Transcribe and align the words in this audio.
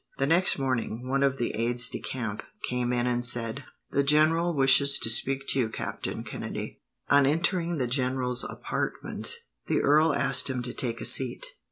The 0.17 0.25
next 0.25 0.57
morning, 0.57 1.07
one 1.07 1.21
of 1.21 1.37
the 1.37 1.53
aides 1.53 1.87
de 1.91 1.99
camp 1.99 2.41
came 2.67 2.91
in, 2.91 3.05
and 3.05 3.23
said: 3.23 3.65
"The 3.91 4.01
general 4.01 4.51
wishes 4.55 4.97
to 4.97 5.11
speak 5.11 5.47
to 5.49 5.59
you, 5.59 5.69
Captain 5.69 6.23
Kennedy." 6.23 6.81
On 7.11 7.27
entering 7.27 7.77
the 7.77 7.85
general's 7.85 8.43
apartment, 8.43 9.35
the 9.67 9.81
earl 9.83 10.11
asked 10.11 10.49
him 10.49 10.63
to 10.63 10.73
take 10.73 11.01
a 11.01 11.05
seat. 11.05 11.45